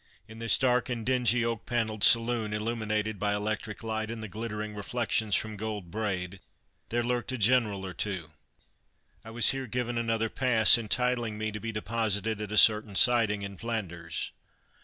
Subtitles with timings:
[0.27, 4.73] In this dark and dingy oak panelled saloon, illuminated by electric light and the glittering
[4.73, 6.39] reflections from gold braid,
[6.89, 8.31] there lurked a general or two.
[9.23, 13.43] I was here given another pass entitling me to be deposited at a certain siding
[13.43, 14.31] in Flanders.